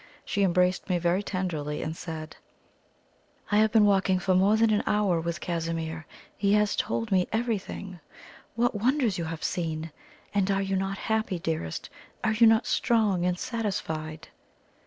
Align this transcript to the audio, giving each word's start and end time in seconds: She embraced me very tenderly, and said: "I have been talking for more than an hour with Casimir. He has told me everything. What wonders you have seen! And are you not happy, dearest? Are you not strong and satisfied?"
She 0.25 0.41
embraced 0.41 0.89
me 0.89 0.97
very 0.97 1.21
tenderly, 1.21 1.83
and 1.83 1.95
said: 1.95 2.35
"I 3.51 3.57
have 3.57 3.71
been 3.71 3.85
talking 3.85 4.17
for 4.17 4.33
more 4.33 4.57
than 4.57 4.71
an 4.71 4.81
hour 4.87 5.21
with 5.21 5.39
Casimir. 5.39 6.07
He 6.35 6.53
has 6.53 6.75
told 6.75 7.11
me 7.11 7.27
everything. 7.31 7.99
What 8.55 8.73
wonders 8.73 9.19
you 9.19 9.25
have 9.25 9.43
seen! 9.43 9.91
And 10.33 10.49
are 10.49 10.63
you 10.63 10.75
not 10.75 10.97
happy, 10.97 11.37
dearest? 11.37 11.91
Are 12.23 12.33
you 12.33 12.47
not 12.47 12.65
strong 12.65 13.25
and 13.25 13.37
satisfied?" 13.37 14.29